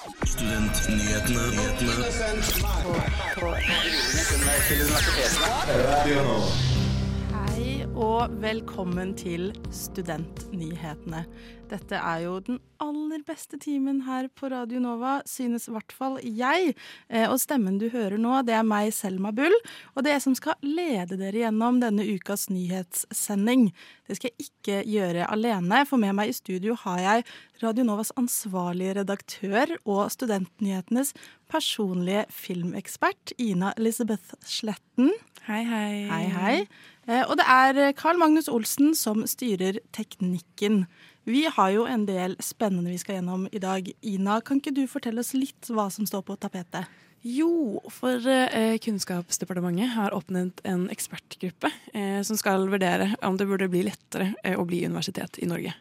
[0.00, 1.60] Studentnyhetene.
[8.00, 11.26] Og velkommen til Studentnyhetene.
[11.70, 16.16] Dette er jo den aller beste timen her på Radio Nova, synes i hvert fall
[16.24, 16.72] jeg.
[17.12, 19.52] Eh, Og stemmen du hører nå, det er meg, Selma Bull.
[19.94, 23.68] Og det er jeg som skal lede dere gjennom denne ukas nyhetssending.
[24.08, 27.26] Det skal jeg ikke gjøre alene, for med meg i studio har jeg
[27.62, 31.12] Radio Novas ansvarlige redaktør og Studentnyhetenes
[31.50, 35.12] personlige filmekspert, Ina Elisabeth Sletten.
[35.46, 35.92] Hei, hei.
[36.08, 36.56] Hei, hei.
[37.08, 40.86] Eh, Og det er Carl Magnus Olsen som styrer teknikken.
[41.24, 43.92] Vi har jo en del spennende vi skal gjennom i dag.
[44.02, 46.88] Ina, kan ikke du fortelle oss litt hva som står på tapetet?
[47.20, 53.68] Jo, for eh, Kunnskapsdepartementet har oppnevnt en ekspertgruppe eh, som skal vurdere om det burde
[53.68, 55.74] bli lettere eh, å bli universitet i Norge.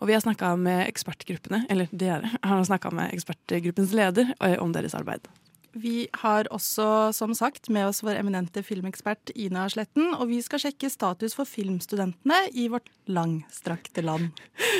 [0.00, 4.72] Og vi har snakka med ekspertgruppene, eller dere har snakka med ekspertgruppens leder eh, om
[4.72, 5.28] deres arbeid.
[5.76, 10.14] Vi har også, som sagt, med oss vår eminente filmekspert Ina Sletten.
[10.16, 14.30] Og vi skal sjekke status for filmstudentene i vårt langstrakte land.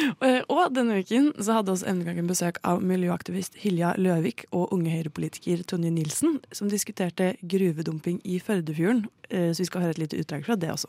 [0.55, 4.73] Og denne uken så hadde oss enda en gang besøk av miljøaktivist Hilja Løvik og
[4.73, 9.05] unge høyrepolitiker Tonje Nilsen, som diskuterte gruvedumping i Førdefjorden.
[9.29, 10.89] Eh, Så vi skal høre et lite utdrag fra det også.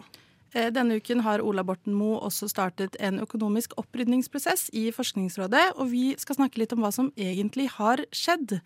[0.53, 5.92] Eh, Denne uken har Ola Borten Moe også startet en økonomisk opprydningsprosess i Forskningsrådet, og
[5.92, 8.61] vi skal snakke litt om hva som egentlig har skjedd.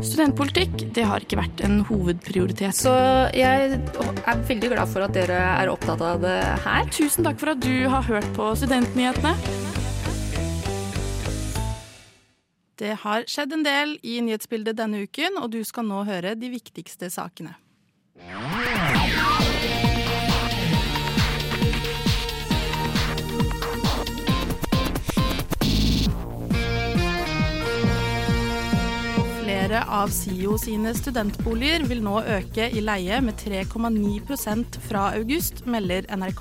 [0.00, 2.76] Studentpolitikk det har ikke vært en hovedprioritet.
[2.76, 2.92] Så
[3.36, 6.88] jeg er veldig glad for at dere er opptatt av det her.
[6.94, 9.34] Tusen takk for at du har hørt på Studentnyhetene.
[12.80, 16.48] Det har skjedd en del i nyhetsbildet denne uken, og du skal nå høre de
[16.54, 17.58] viktigste sakene.
[29.70, 36.08] Flere av SIO sine studentboliger vil nå øke i leie med 3,9% fra august, melder
[36.10, 36.40] NRK.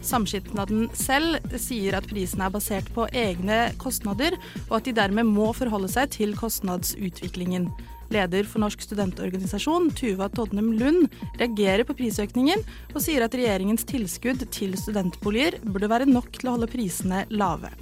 [0.00, 4.38] Samskipnaden selv sier at prisene er basert på egne kostnader,
[4.70, 7.68] og at de dermed må forholde seg til kostnadsutviklingen.
[8.16, 14.40] Leder for Norsk studentorganisasjon, Tuva Todnem Lund, reagerer på prisøkningen og sier at regjeringens tilskudd
[14.56, 17.76] til studentboliger burde være nok til å holde prisene lave.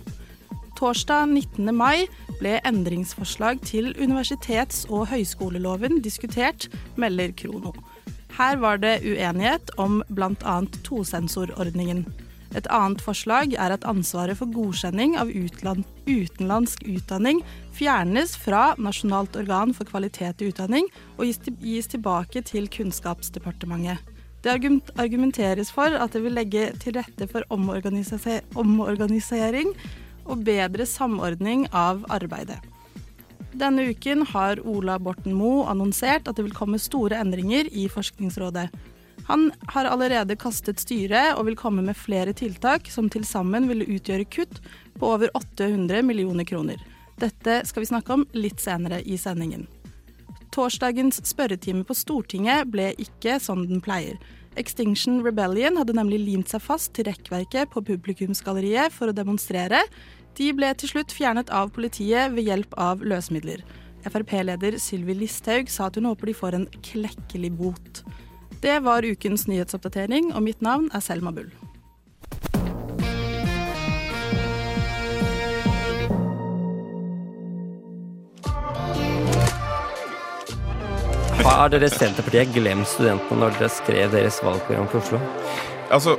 [0.74, 1.70] Torsdag 19.
[1.70, 2.08] mai
[2.42, 6.66] ble endringsforslag til universitets- og høyskoleloven diskutert,
[6.98, 7.72] melder Krono.
[8.32, 10.58] Her var det uenighet om bl.a.
[10.82, 12.06] tosensorordningen.
[12.56, 17.40] Et annet forslag er at ansvaret for godkjenning av utenlandsk utdanning
[17.76, 24.02] fjernes fra Nasjonalt organ for kvalitet i utdanning og gis, tilbake til Kunnskapsdepartementet.
[24.42, 24.50] Det
[24.98, 29.70] argumenteres for at det vil legge til rette for omorganise omorganisering
[30.24, 32.60] og bedre samordning av arbeidet.
[33.52, 38.70] Denne uken har Ola Borten Moe annonsert at det vil komme store endringer i Forskningsrådet.
[39.28, 43.86] Han har allerede kastet styret og vil komme med flere tiltak som til sammen ville
[43.86, 44.58] utgjøre kutt
[44.98, 46.80] på over 800 millioner kroner.
[47.20, 49.68] Dette skal vi snakke om litt senere i sendingen.
[50.52, 54.18] Torsdagens spørretime på Stortinget ble ikke som den pleier.
[54.60, 59.80] Extinction Rebellion hadde nemlig limt seg fast til rekkverket på publikumsgalleriet for å demonstrere.
[60.36, 63.64] De ble til slutt fjernet av politiet ved hjelp av løsemidler.
[64.04, 68.02] Frp-leder Sylvi Listhaug sa at hun håper de får en klekkelig bot.
[68.62, 71.50] Det var ukens nyhetsoppdatering, og mitt navn er Selma Bull.
[81.42, 85.18] Har dere Senterpartiet glemt studentene når dere skrev deres valgprogram for Oslo?
[85.90, 86.14] Altså,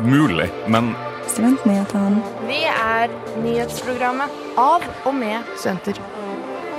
[0.00, 0.94] mulig, men
[1.28, 2.22] Studentnyhetene.
[2.48, 3.12] Vi er
[3.44, 6.00] nyhetsprogrammet av og med studenter.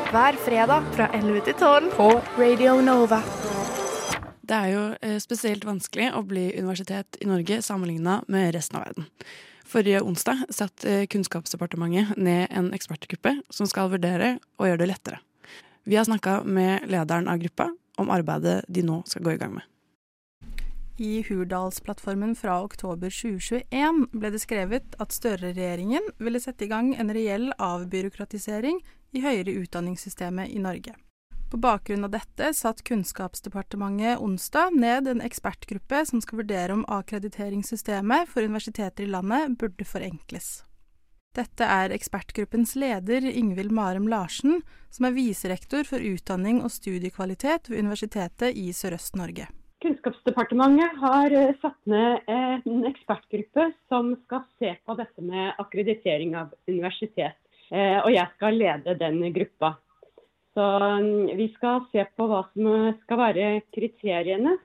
[0.10, 3.22] Hver fredag fra 11 til 12 på Radio Nova.
[4.42, 8.88] Det er jo eh, spesielt vanskelig å bli universitet i Norge sammenligna med resten av
[8.88, 9.06] verden.
[9.68, 15.22] Forrige onsdag satte eh, Kunnskapsdepartementet ned en ekspertgruppe som skal vurdere å gjøre det lettere.
[15.88, 19.54] Vi har snakka med lederen av gruppa om arbeidet de nå skal gå i gang
[19.56, 19.64] med.
[21.00, 27.14] I Hurdalsplattformen fra oktober 2021 ble det skrevet at Støre-regjeringen ville sette i gang en
[27.16, 28.84] reell avbyråkratisering
[29.16, 30.98] i høyere utdanningssystemet i Norge.
[31.48, 38.28] På bakgrunn av dette satt Kunnskapsdepartementet onsdag ned en ekspertgruppe som skal vurdere om akkrediteringssystemet
[38.28, 40.67] for universiteter i landet burde forenkles.
[41.38, 47.84] Dette er ekspertgruppens leder Ingvild Marem Larsen, som er viserektor for utdanning og studiekvalitet ved
[47.84, 49.46] Universitetet i Sørøst-Norge.
[49.86, 56.56] Kunnskapsdepartementet har eh, satt ned en ekspertgruppe som skal se på dette med akkreditering av
[56.66, 57.38] universitet.
[57.70, 59.76] Eh, Og jeg skal lede den gruppa.
[60.58, 63.46] Så mm, vi skal se på hva som skal være
[63.78, 64.56] kriteriene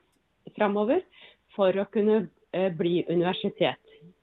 [0.57, 1.05] framover
[1.53, 2.23] for å kunne
[2.57, 3.77] eh, bli universitet.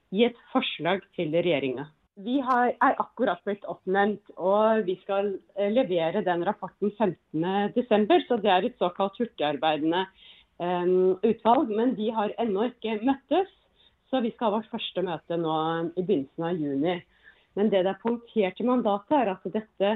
[0.09, 1.85] Gi et forslag til regjeringa.
[2.19, 8.25] Vi har, er akkurat blitt oppnevnt, og vi skal eh, levere den rapporten 15.12.
[8.27, 10.03] Så det er et såkalt hurtigarbeidende
[10.59, 11.71] um, utvalg.
[11.71, 13.47] Men de har ennå ikke møttes,
[14.11, 15.55] så vi skal ha vårt første møte nå
[15.95, 16.99] i begynnelsen av juni.
[17.55, 19.95] Men det det er punktert i mandatet, er at dette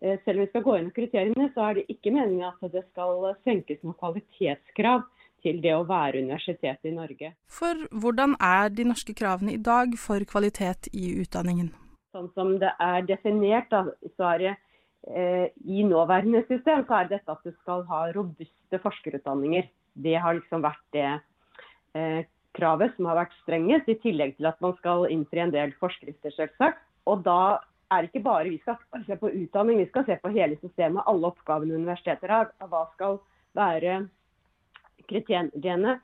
[0.00, 2.74] Eh, selv om vi skal gå inn i kriteriene, så er det ikke meningen at
[2.74, 5.02] det skal senkes noen kvalitetskrav
[5.44, 7.32] til det å være universitet i Norge.
[7.50, 11.70] For hvordan er de norske kravene i dag for kvalitet i utdanningen?
[12.16, 13.84] Sånn som det er definert, da,
[14.16, 14.54] så er det
[15.12, 19.68] eh, i nåværende system så er det dette at du skal ha robuste forskerutdanninger.
[19.98, 21.08] Det har liksom vært det
[21.98, 22.20] eh,
[22.58, 26.34] kravet som har vært strengest, i tillegg til at man skal innfri en del forskrifter,
[26.34, 26.80] selvsagt.
[27.08, 27.58] Og da
[27.94, 31.30] er ikke bare vi skal se på utdanning, vi skal se på hele systemet, alle
[31.30, 32.50] oppgavene universiteter har.
[32.68, 33.20] Hva skal
[33.56, 34.00] være
[35.10, 35.98] kriteriene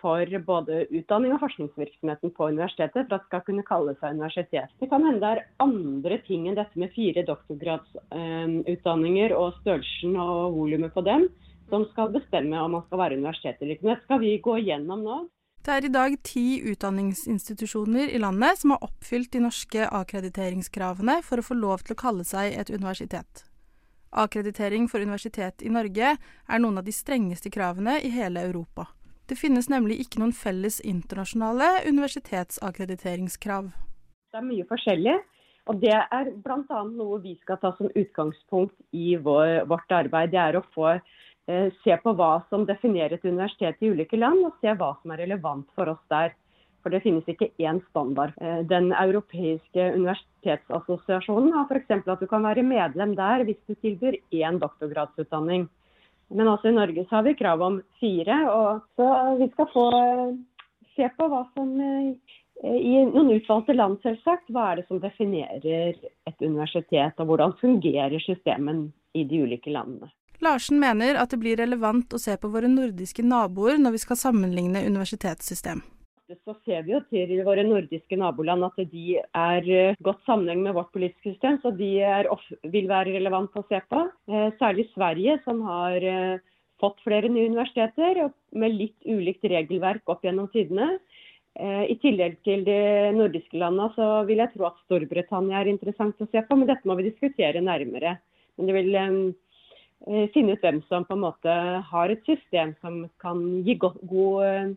[0.00, 4.70] for både utdanning og forskningsvirksomheten på universitetet for at det skal kunne kalle seg universitet.
[4.78, 10.54] Det kan hende det er andre ting enn dette med fire doktorgradsutdanninger og størrelsen og
[10.58, 11.22] volumet på dem
[11.68, 13.90] som skal bestemme om man skal være universitet eller ikke.
[13.90, 15.16] Det skal vi gå igjennom nå.
[15.58, 21.36] Det er i dag ti utdanningsinstitusjoner i landet som har oppfylt de norske akkrediteringskravene for
[21.42, 23.47] å få lov til å kalle seg et universitet.
[24.10, 28.86] Akkreditering for universitet i Norge er noen av de strengeste kravene i hele Europa.
[29.28, 33.68] Det finnes nemlig ikke noen felles internasjonale universitetsakkrediteringskrav.
[34.32, 35.16] Det er mye forskjellig,
[35.68, 36.82] og det er bl.a.
[36.88, 40.32] noe vi skal ta som utgangspunkt i vår, vårt arbeid.
[40.32, 40.96] Det er å få
[41.48, 45.14] Eh, se på hva som definerer et universitet i ulike land, og se hva som
[45.14, 46.34] er relevant for oss der.
[46.88, 48.30] For det finnes ikke én standard.
[48.40, 51.90] Eh, den europeiske universitetsassosiasjonen har f.eks.
[51.98, 55.66] at du kan være medlem der hvis du tilbyr én doktorgradsutdanning.
[56.32, 58.38] Men også i Norge så har vi krav om fire.
[58.48, 59.08] og Så
[59.42, 60.38] vi skal få eh,
[60.96, 66.40] se på hva som i noen utvalgte land, selvsagt, hva er det som definerer et
[66.40, 70.08] universitet, og hvordan fungerer systemet i de ulike landene.
[70.42, 74.18] Larsen mener at det blir relevant å se på våre nordiske naboer når vi skal
[74.24, 75.84] sammenligne universitetssystem.
[76.28, 80.74] Så ser vi jo til våre nordiske naboland at de er eh, godt sammenheng med
[80.76, 82.26] vårt politiske system, så de er,
[82.68, 84.02] vil være relevant å se på.
[84.28, 86.42] Eh, særlig Sverige, som har eh,
[86.82, 88.20] fått flere nye universiteter
[88.52, 90.98] med litt ulikt regelverk opp gjennom tidene.
[91.58, 92.76] I tillegg til de
[93.16, 96.86] nordiske landene så vil jeg tro at Storbritannia er interessant å se på, men dette
[96.86, 98.12] må vi diskutere nærmere.
[98.54, 98.98] Men det vil
[100.36, 101.56] finne ut hvem som på en måte
[101.88, 104.76] har et system som kan gi god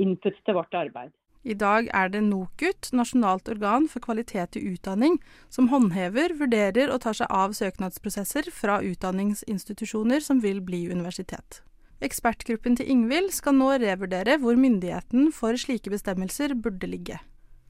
[0.00, 1.12] eh, input til vårt arbeid.
[1.42, 5.16] I dag er det NOKUT, Nasjonalt organ for kvalitet i utdanning,
[5.48, 11.62] som håndhever, vurderer og tar seg av søknadsprosesser fra utdanningsinstitusjoner som vil bli universitet.
[12.04, 17.20] Ekspertgruppen til Ingvild skal nå revurdere hvor myndigheten for slike bestemmelser burde ligge.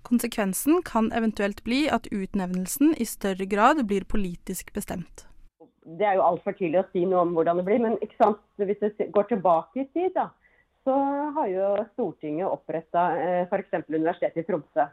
[0.03, 5.31] Konsekvensen kan eventuelt bli at utnevnelsen i større grad blir politisk bestemt
[5.99, 7.81] det er jo altfor tidlig å si noe om hvordan det blir.
[7.83, 10.29] Men hvis vi går tilbake i tid, da,
[10.85, 10.97] så
[11.37, 13.89] har jo Stortinget oppretta eh, f.eks.
[13.89, 14.87] Universitetet i Tromsø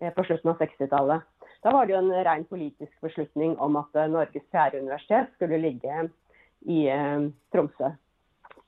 [0.00, 1.26] eh, på slutten av 60-tallet.
[1.62, 5.60] Da var det jo en ren politisk beslutning om at eh, Norges fjerde universitet skulle
[5.60, 6.06] ligge
[6.62, 6.86] i
[7.52, 7.90] Tromsø.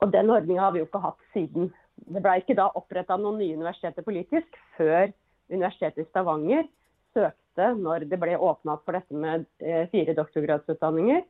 [0.02, 1.70] Og den ordninga har vi jo ikke hatt siden.
[1.94, 5.12] Det ble ikke da oppretta noen nye universiteter politisk før
[5.52, 6.66] Universitetet i Stavanger
[7.14, 9.44] søkte når det ble åpna for dette med
[9.92, 11.22] fire doktorgradsutdanninger.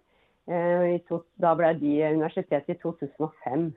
[0.49, 3.69] Da ble de universitetet i 2005.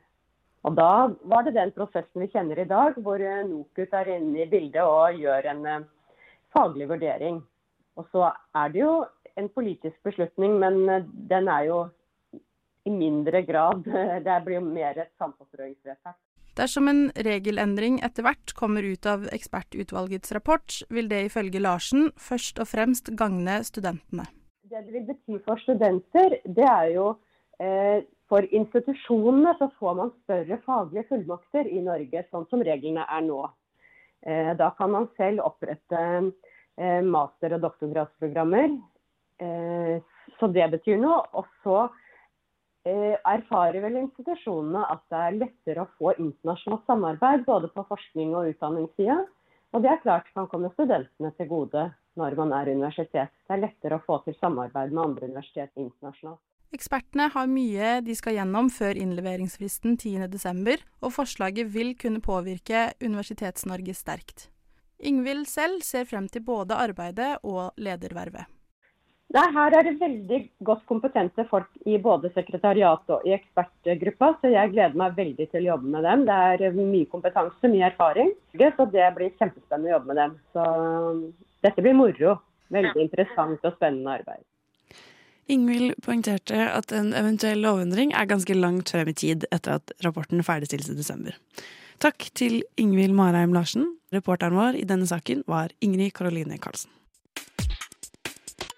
[0.68, 4.44] Og Da var det den prosessen vi kjenner i dag, hvor eh, NOKUT er inne
[4.44, 5.86] i bildet og gjør en
[6.52, 7.40] faglig vurdering.
[7.96, 9.06] Og så er det jo
[9.40, 11.80] en politisk beslutning, men den er jo
[12.88, 13.84] i mindre grad
[14.28, 16.18] Det blir jo mer et samfunnsrøringsvedtak.
[16.58, 22.58] Dersom en regelendring etter hvert kommer ut av ekspertutvalgets rapport, vil det ifølge Larsen først
[22.64, 24.26] og fremst gagne studentene.
[24.68, 27.12] Det det vil bety for studenter, det er jo
[27.62, 33.24] eh, for institusjonene så får man større faglige fullmakter i Norge, sånn som reglene er
[33.24, 33.40] nå.
[34.28, 38.76] Eh, da kan man selv opprette eh, master- og doktorgradsprogrammer.
[39.40, 39.96] Eh,
[40.40, 41.24] så det betyr noe.
[41.40, 41.88] Og så
[42.88, 48.54] erfarer vel institusjonene at det er lettere å få internasjonalt samarbeid både på forskning og
[48.54, 49.18] utdanningssida.
[49.76, 53.34] Og det er klart kan komme studentene til gode når man er universitet.
[53.44, 56.40] Det er lettere å få til samarbeid med andre universitet internasjonalt.
[56.76, 63.96] Ekspertene har mye de skal gjennom før innleveringsfristen 10.12, og forslaget vil kunne påvirke Universitets-Norge
[63.96, 64.50] sterkt.
[65.00, 68.50] Ingvild selv ser frem til både arbeidet og ledervervet.
[69.36, 74.52] Nei, Her er det veldig godt kompetente folk i både sekretariatet og i ekspertgruppa, så
[74.52, 76.24] jeg gleder meg veldig til å jobbe med dem.
[76.28, 80.38] Det er mye kompetanse, mye erfaring, så det blir kjempespennende å jobbe med dem.
[80.56, 80.68] Så
[81.68, 82.38] dette blir moro.
[82.72, 84.44] Veldig interessant og spennende arbeid.
[85.48, 90.44] Ingvild poengterte at en eventuell lovendring er ganske langt frem i tid etter at rapporten
[90.44, 91.38] ferdigstilles i desember.
[92.04, 93.88] Takk til Ingvild Marheim Larsen.
[94.14, 96.92] Reporteren vår i denne saken var Ingrid Karoline Karlsen.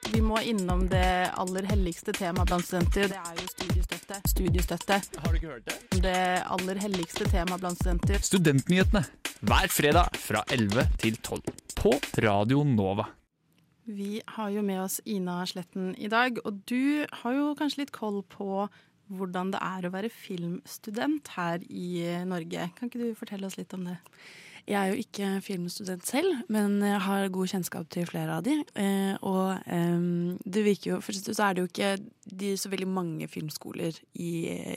[0.09, 3.11] Vi må innom det aller helligste temaet blant studenter.
[3.11, 4.21] Det er jo studiestøtte.
[4.31, 4.97] Studiestøtte.
[5.21, 6.01] Har du ikke hørt det?
[6.05, 6.17] Det
[6.55, 8.25] aller helligste temaet blant studenter.
[8.25, 9.03] Studentnyhetene
[9.45, 11.41] hver fredag fra 11 til 12
[11.77, 11.93] på
[12.25, 13.05] Radio Nova.
[13.89, 17.93] Vi har jo med oss Ina Sletten i dag, og du har jo kanskje litt
[17.95, 18.67] koll på
[19.09, 22.67] hvordan det er å være filmstudent her i Norge.
[22.77, 23.97] Kan ikke du fortelle oss litt om det?
[24.69, 28.53] Jeg er jo ikke filmstudent selv, men jeg har god kjennskap til flere av de.
[28.77, 30.03] Eh, og eh,
[30.45, 31.95] det virker jo Først så er det jo ikke
[32.29, 34.31] de så veldig mange filmskoler i,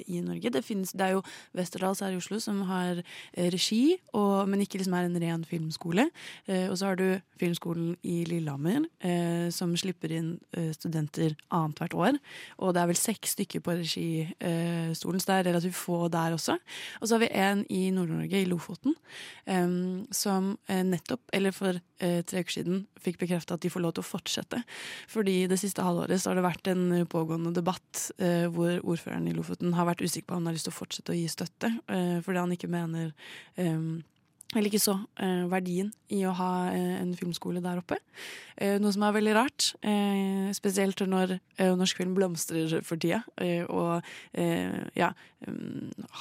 [0.08, 0.52] i Norge.
[0.54, 1.22] Det, finnes, det er jo
[1.56, 5.44] Westerdals her i Oslo som har eh, regi, og, men ikke liksom er en ren
[5.48, 6.08] filmskole.
[6.46, 7.06] Eh, og så har du
[7.42, 10.32] Filmskolen i Lillehammer, eh, som slipper inn
[10.76, 12.18] studenter annethvert år.
[12.62, 16.56] Og det er vel seks stykker på registolen, så det er relativt få der også.
[17.00, 18.94] Og så har vi en i Nord-Norge, i Lofoten.
[19.50, 19.81] Um,
[20.14, 23.94] som eh, nettopp, eller for eh, tre uker siden, fikk bekrefta at de får lov
[23.96, 24.62] til å fortsette.
[25.10, 29.74] Fordi det siste halvåret har det vært en pågående debatt eh, hvor ordføreren i Lofoten
[29.78, 32.18] har vært usikker på om han har lyst til å fortsette å gi støtte, eh,
[32.24, 33.12] fordi han ikke mener
[34.52, 37.96] eller ikke så eh, verdien i å ha eh, en filmskole der oppe.
[38.56, 39.70] Eh, noe som er veldig rart,
[40.56, 41.38] spesielt når
[41.78, 43.22] norsk film blomstrer for tida.
[43.72, 44.04] og
[44.98, 45.08] ja,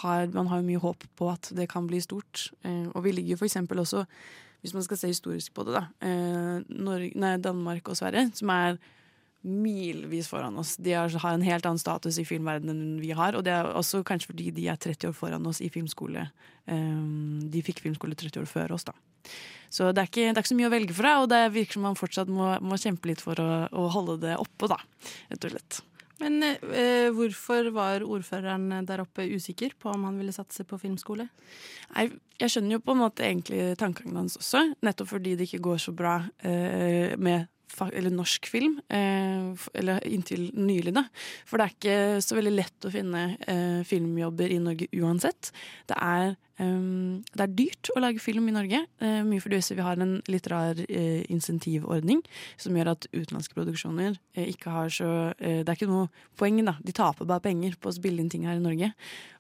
[0.02, 2.50] har, man har jo mye håp på at det kan bli stort.
[2.64, 4.06] og vi ligger for eksempel også,
[4.62, 5.84] hvis man skal se historisk på det, da,
[6.70, 8.80] Norge, nei, Danmark og Sverige, som er
[9.42, 10.76] milvis foran oss.
[10.78, 13.38] De har, en helt annen status i filmverdenen enn vi har.
[13.38, 16.28] Og det er også kanskje fordi de er 30 år foran oss i filmskole.
[16.70, 18.96] Um, de fikk filmskole 30 år før oss, da.
[19.72, 21.78] Så det er, ikke, det er ikke så mye å velge fra, og det virker
[21.78, 24.78] som man fortsatt må, må kjempe litt for å, å, holde det oppe, da.
[25.32, 25.80] Rett og slett.
[26.22, 31.26] Men eh, hvorfor var ordføreren der oppe usikker på om han ville satse på filmskole?
[31.96, 35.64] Nei, jeg skjønner jo på en måte egentlig tankegangen hans også, nettopp fordi det ikke
[35.72, 37.48] går så bra eh, med
[37.92, 41.06] eller norsk film, eh, eller inntil nylig, da.
[41.46, 45.51] For det er ikke så veldig lett å finne eh, filmjobber i Norge uansett.
[45.90, 49.86] Det er, um, det er dyrt å lage film i Norge, eh, mye fordi vi
[49.86, 52.24] har en litt rar eh, insentivordning
[52.62, 56.10] som gjør at utenlandske produksjoner eh, ikke har så eh, Det er ikke noe
[56.40, 56.78] poeng, da.
[56.82, 58.92] De taper bare penger på å spille inn ting her i Norge.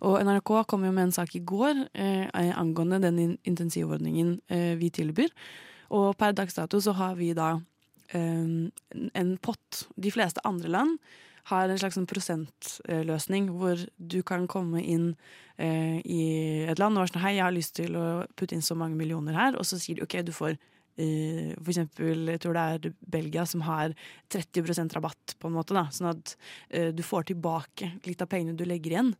[0.07, 1.85] Og NRK kom jo med en sak i går
[2.31, 4.39] angående den intensivordningen
[4.79, 5.29] vi tilbyr.
[5.91, 7.55] Og per dags dato så har vi da
[8.17, 9.85] en pott.
[9.95, 10.97] De fleste andre land
[11.49, 16.23] har en slags sånn prosentløsning hvor du kan komme inn uh, i
[16.69, 18.99] et land og være sånn Hei, jeg har lyst til å putte inn så mange
[18.99, 19.57] millioner her.
[19.57, 23.45] Og så sier de OK, du får uh, for eksempel, jeg tror det er Belgia
[23.49, 23.95] som har
[24.33, 25.77] 30% rabatt, på en måte.
[25.77, 26.35] da, Sånn at
[26.93, 29.13] du får tilbake litt av pengene du legger igjen.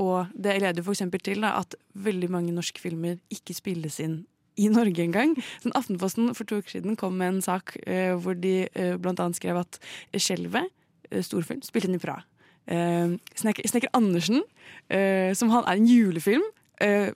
[0.00, 4.24] Og det leder for eksempel til da, at veldig mange norske filmer ikke spilles inn
[4.56, 5.34] i Norge en gang.
[5.62, 8.68] Sånn Aftenposten for to uker siden kom med en sak uh, hvor de
[9.02, 9.80] blant annet skrev at
[10.16, 10.70] Skjelvet,
[11.12, 12.24] uh, storfilm, spilte inn i Praha.
[12.66, 14.42] Uh, Snekker, Snekker, Andersen,
[14.90, 16.46] uh, som han er en julefilm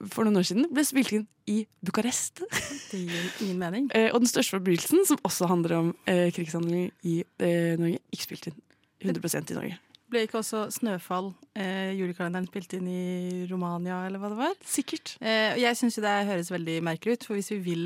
[0.09, 2.41] for noen år siden, ble spilt inn i Bucarest.
[2.89, 3.91] Det gir ingen mening.
[4.09, 7.19] og Den største forbrytelsen, som også handler om krigshandling i
[7.77, 8.57] Norge, ikke spilt inn
[9.05, 9.77] 100% i Norge.
[10.11, 14.55] Ble ikke også 'Snøfall', eh, julekalenderen, spilt inn i Romania, eller hva det var?
[14.59, 15.15] Sikkert.
[15.21, 17.85] Eh, jeg syns jo det høres veldig merkelig ut, for hvis vi vil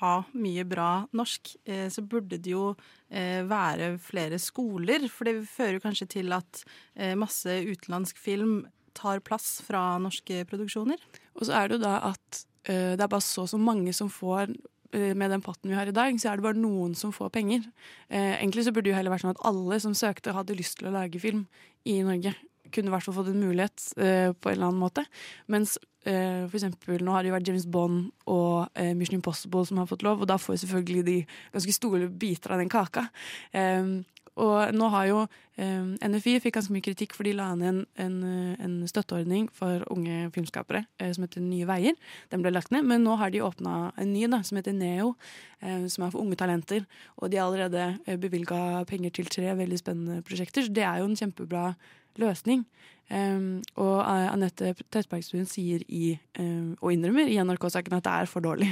[0.00, 2.74] ha mye bra norsk, eh, så burde det jo
[3.10, 5.08] eh, være flere skoler.
[5.12, 6.64] For det fører kanskje til at
[6.96, 10.98] eh, masse utenlandsk film tar plass fra norske produksjoner.
[11.36, 13.92] Og så er det jo da at eh, det er bare så og så mange
[13.96, 14.56] som får
[14.92, 17.66] med den potten vi har i dag, så er det bare noen som får penger.
[18.08, 20.78] Eh, egentlig så burde det jo heller vært sånn at alle som søkte, hadde lyst
[20.80, 21.46] til å lage film
[21.88, 22.34] i Norge.
[22.72, 25.04] Kunne i hvert fall fått en mulighet eh, på en eller annen måte.
[25.52, 25.76] Mens
[26.08, 29.80] eh, for eksempel nå har det jo vært James Bond og eh, Mission Impossible som
[29.80, 31.18] har fått lov, og da får selvfølgelig de
[31.54, 33.08] ganske store biter av den kaka.
[33.52, 33.98] Eh,
[34.38, 35.18] og nå har jo
[35.58, 39.84] eh, NFI fikk ganske mye kritikk for de la ned en, en, en, støtteordning for
[39.92, 41.98] unge filmskapere eh, som heter Nye Veier.
[42.32, 45.14] Den ble lagt ned, men nå har de åpna en ny da, som heter Neo,
[45.60, 46.86] eh, som er for unge talenter.
[47.18, 51.02] Og de har allerede eh, bevilga penger til tre veldig spennende prosjekter, så det er
[51.02, 51.72] jo en kjempebra
[52.20, 52.64] løsning.
[53.08, 58.44] Um, og Anette Trettebergstuen sier i, um, og innrømmer i NRK-saken at det er for
[58.44, 58.68] dårlig.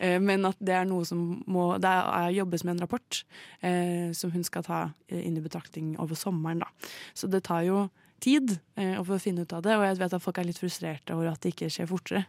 [0.00, 3.20] uh, men at det er noe som må Det er, jobbes med en rapport
[3.60, 4.80] uh, som hun skal ta
[5.12, 6.64] inn i betraktning over sommeren.
[6.64, 6.88] Da.
[7.12, 7.84] Så det tar jo
[8.24, 11.12] tid uh, å finne ut av det, og jeg vet at folk er litt frustrerte
[11.16, 12.24] over at det ikke skjer fortere.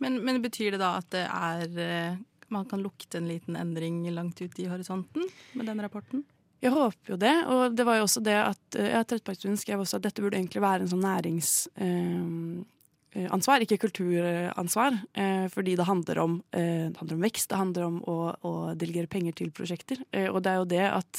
[0.00, 2.16] Men, men betyr det da at det er
[2.50, 6.24] man kan lukte en liten endring langt ut i horisonten med den rapporten?
[6.60, 7.36] Jeg håper jo det.
[7.48, 10.38] Og det var jo også det at eh, ja, Trettebergstuen skrev også at dette burde
[10.38, 14.92] egentlig være en sånn næringsansvar, eh, ikke kulturansvar.
[15.14, 18.52] Eh, fordi det handler, om, eh, det handler om vekst, det handler om å, å
[18.76, 19.98] delegere penger til prosjekter.
[20.12, 21.12] Eh, og det er jo det at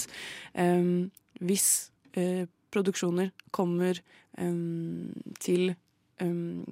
[0.62, 0.86] eh,
[1.41, 1.67] hvis
[2.71, 3.93] produksjoner kommer
[5.43, 5.62] til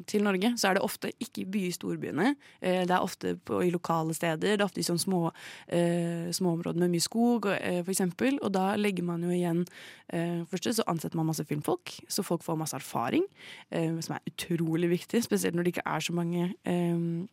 [0.09, 2.33] til Norge, så er det ofte ikke i by storbyene.
[2.61, 4.57] Uh, det er ofte på, i lokale steder.
[4.57, 8.39] Det er ofte i sånne små, uh, småområder med mye skog, for eksempel.
[8.45, 12.43] Og da legger man jo igjen uh, Først så ansetter man masse filmfolk, så folk
[12.45, 13.23] får masse erfaring,
[13.69, 17.27] som er utrolig viktig, spesielt når det ikke er så mange um,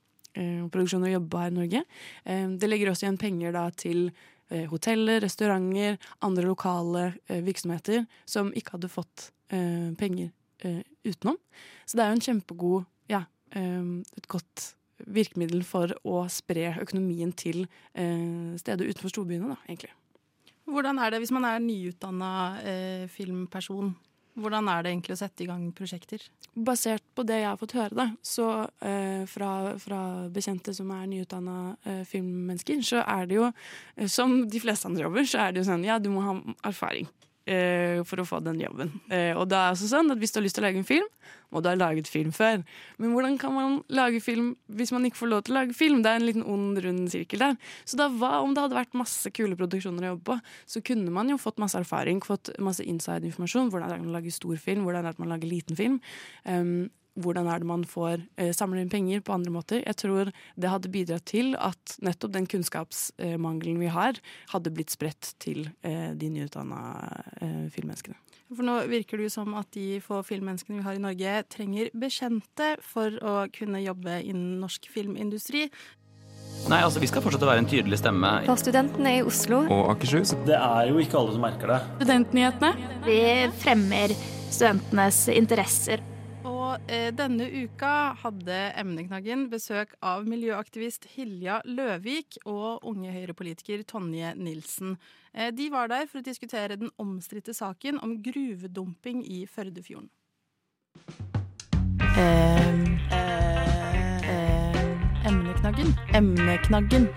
[0.73, 1.83] produksjoner å jobbe her i Norge.
[2.61, 4.11] det legger også igjen penger da til
[4.71, 5.97] hoteller, restauranter,
[6.27, 10.33] andre lokale virksomheter som ikke hadde fått penger
[10.65, 11.39] uh, utenom.
[11.85, 13.25] Så det er jo en kjempegod ja,
[13.57, 14.73] um, et godt
[15.05, 19.93] virkemiddel for å spre økonomien til uh, steder utenfor storbyene, da, egentlig.
[20.67, 23.95] Hvordan er det hvis man er nyutdanna uh, filmperson?
[24.37, 26.21] Hvordan er det egentlig å sette i gang prosjekter?
[26.53, 28.49] Basert på det jeg har fått høre, da, så
[28.85, 30.01] eh, fra, fra,
[30.33, 31.55] bekjente som er nyutdanna
[31.89, 33.49] eh, filmmennesker, så er det jo,
[34.13, 36.37] som de fleste andre jobber, så er det jo sånn ja, du må ha
[36.69, 37.09] erfaring
[37.47, 38.93] eh, for å få den jobben.
[39.13, 40.89] Eh, og det er også sånn at Hvis du har lyst til å lage en
[40.89, 41.07] film,
[41.55, 42.63] må du ha laget film før.
[42.99, 46.03] Men hvordan kan man lage film hvis man ikke får lov til å lage film?
[46.03, 47.57] Det er en liten ond, rund sirkel der.
[47.85, 51.15] Så da hva om det hadde vært masse kule produksjoner å jobbe på, så kunne
[51.15, 53.71] man jo fått masse erfaring, fått masse inside-informasjon.
[53.73, 56.01] Hvordan er det man lager stor film, hvordan er det man lager liten film.
[56.45, 59.83] Um, hvordan er det man får eh, samle inn penger på andre måter.
[59.83, 64.21] Jeg tror det hadde bidratt til at nettopp den kunnskapsmangelen vi har,
[64.53, 66.81] hadde blitt spredt til eh, de nyutdanna
[67.41, 68.19] eh, filmmenneskene.
[68.47, 71.91] For nå virker det jo som at de få filmmenneskene vi har i Norge, trenger
[71.99, 75.67] bekjente for å kunne jobbe innen norsk filmindustri.
[76.71, 78.31] Nei, altså Vi skal fortsette å være en tydelig stemme.
[78.47, 79.65] For studentene i Oslo.
[79.71, 80.35] Og Akershus.
[80.47, 81.81] Det er jo ikke alle som merker det.
[82.01, 82.91] Studentnyhetene.
[83.07, 83.21] Vi
[83.63, 84.15] fremmer
[84.51, 86.03] studentenes interesser.
[86.87, 94.97] Eh, denne uka hadde Emneknaggen besøk av miljøaktivist Hilja Løvik og unge høyrepolitiker Tonje Nilsen.
[95.35, 100.11] Eh, de var der for å diskutere den omstridte saken om gruvedumping i Førdefjorden.
[102.17, 102.69] Eh,
[103.13, 105.89] eh, emneknaggen.
[106.15, 107.11] Emneknaggen.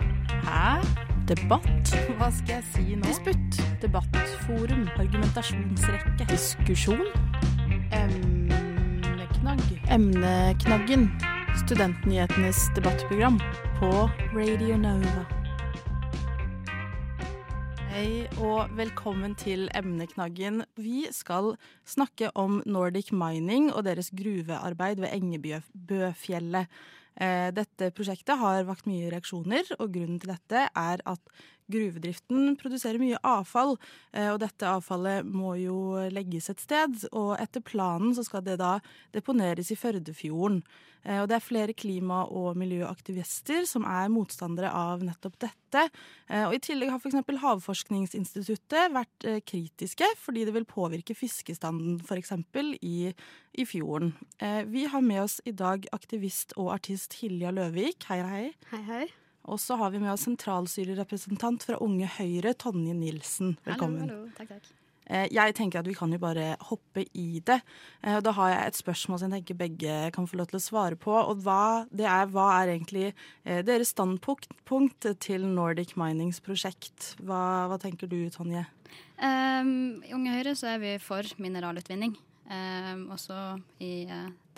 [0.45, 0.81] Hæ?
[1.29, 1.93] Debatt?
[2.17, 3.05] Hva skal jeg si nå?
[3.05, 3.61] Disputt.
[3.81, 4.87] Debattforum.
[4.97, 6.25] Argumentasjonsrekke.
[6.33, 7.05] Diskusjon.
[7.93, 8.28] Em
[9.39, 9.83] Emneknagg.
[9.87, 11.03] Emneknaggen.
[11.65, 13.37] Studentnyhetenes debattprogram
[13.79, 15.21] på Radio Nova.
[17.87, 20.65] Hei og velkommen til Emneknaggen.
[20.75, 21.53] Vi skal
[21.87, 26.67] snakke om Nordic Mining og deres gruvearbeid ved Engebøfjellet.
[27.15, 31.39] Eh, dette prosjektet har vakt mye reaksjoner, og grunnen til dette er at
[31.71, 33.77] gruvedriften produserer mye avfall.
[34.13, 35.79] Eh, og dette avfallet må jo
[36.13, 38.77] legges et sted, og etter planen så skal det da
[39.15, 40.61] deponeres i Førdefjorden.
[41.05, 45.85] Eh, og det er flere klima- og miljøaktivister som er motstandere av nettopp dette.
[46.29, 47.21] Og I tillegg har f.eks.
[47.43, 52.33] Havforskningsinstituttet vært kritiske fordi det vil påvirke fiskestanden f.eks.
[52.81, 53.13] I,
[53.53, 54.15] i fjorden.
[54.73, 58.09] Vi har med oss i dag aktivist og artist Hilja Løvik.
[58.09, 58.45] Hei, hei.
[58.73, 59.07] Hei, hei.
[59.49, 63.55] Og så har vi med oss sentralstyrerepresentant fra Unge Høyre, Tonje Nilsen.
[63.65, 64.05] Velkommen.
[64.05, 64.35] Hallo, hallo.
[64.37, 64.75] Takk, takk.
[65.09, 67.57] Eh, jeg tenker at vi kan jo bare hoppe i det.
[68.05, 70.61] Eh, da har jeg et spørsmål som jeg tenker begge kan få lov til å
[70.61, 71.15] svare på.
[71.17, 77.15] Og hva, det er, hva er egentlig eh, deres standpunkt til Nordic Minings prosjekt?
[77.17, 78.67] Hva, hva tenker du, Tonje?
[79.17, 82.13] Um, I Unge Høyre så er vi for mineralutvinning.
[82.49, 84.05] Um, også i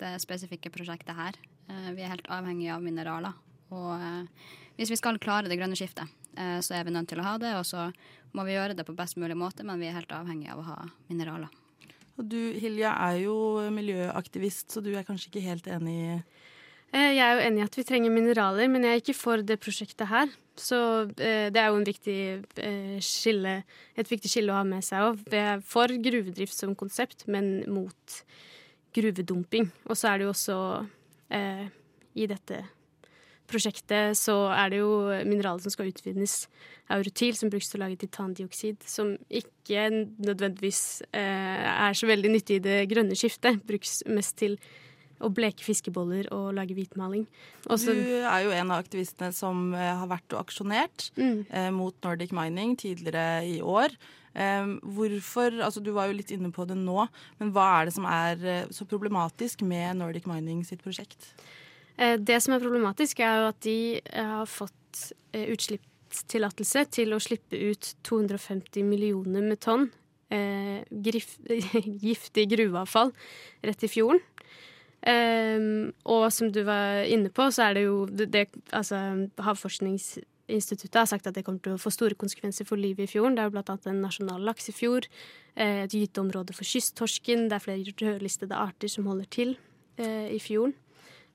[0.00, 1.40] det spesifikke prosjektet her.
[1.70, 3.40] Uh, vi er helt avhengig av mineraler.
[3.72, 4.52] Og uh,
[4.82, 7.36] hvis vi skal klare det grønne skiftet, eh, så er vi nødt til å ha
[7.40, 7.54] det.
[7.60, 7.88] Og så
[8.34, 10.68] må vi gjøre det på best mulig måte, men vi er helt avhengig av å
[10.68, 10.78] ha
[11.10, 11.50] mineraler.
[12.20, 13.36] Og du Hilja er jo
[13.72, 17.66] miljøaktivist, så du er kanskje ikke helt enig i eh, jeg er jo enig i
[17.70, 20.32] at vi trenger mineraler, men jeg er ikke for det prosjektet her.
[20.60, 20.78] Så
[21.16, 22.18] eh, det er jo viktig,
[23.06, 23.54] skille,
[23.96, 25.22] et viktig skille å ha med seg òg.
[25.32, 28.18] Vi er for gruvedrift som konsept, men mot
[28.92, 29.70] gruvedumping.
[29.88, 30.58] Og så er det jo også
[31.32, 31.66] eh,
[32.18, 32.60] i dette
[33.52, 34.92] prosjektet så er det jo
[35.28, 36.46] mineralet som skal utvinnes,
[36.92, 42.60] aurotil, som brukes til å lage titandioksid, som ikke nødvendigvis eh, er så veldig nyttig
[42.60, 43.62] i det grønne skiftet.
[43.68, 44.58] Brukes mest til
[45.22, 47.26] å bleke fiskeboller og lage hvitmaling.
[47.70, 51.38] Også, du er jo en av aktivistene som eh, har vært og aksjonert mm.
[51.46, 53.94] eh, mot Nordic Mining tidligere i år.
[54.34, 57.06] Eh, hvorfor, altså Du var jo litt inne på det nå,
[57.40, 61.34] men hva er det som er eh, så problematisk med Nordic Mining sitt prosjekt?
[61.96, 67.20] Eh, det som er problematisk, er jo at de eh, har fått utslippstillatelse til å
[67.22, 69.88] slippe ut 250 millioner med tonn
[72.08, 73.10] giftig gruveavfall
[73.68, 74.20] rett i fjorden.
[75.02, 79.00] Um, og som du var inne på, så er det jo det, altså,
[79.42, 83.34] Havforskningsinstituttet har sagt at det kommer til å få store konsekvenser for livet i fjorden.
[83.34, 87.66] Det er jo blant annet en nasjonal laksefjord, fjord, et gyteområde for kysttorsken, det er
[87.66, 89.56] flere rødlistede arter som holder til
[89.98, 90.76] eh, i fjorden.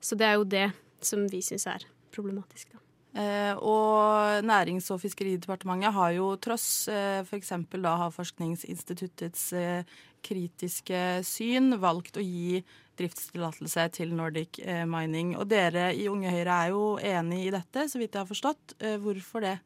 [0.00, 0.68] Så det er jo det
[1.04, 2.82] som vi syns er problematisk, da.
[3.18, 7.54] Eh, og Nærings- og fiskeridepartementet har jo tross eh, f.eks.
[8.02, 12.60] Havforskningsinstituttets eh, kritiske syn valgt å gi
[12.98, 15.34] driftstillatelse til Nordic eh, Mining.
[15.38, 18.76] Og dere i Unge Høyre er jo enig i dette, så vidt jeg har forstått.
[18.82, 19.56] Eh, hvorfor det?